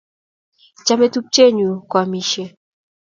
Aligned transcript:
Chamei 0.85 1.11
tupche 1.13 1.45
nyu 1.55 1.69
koamisyei 1.89 2.51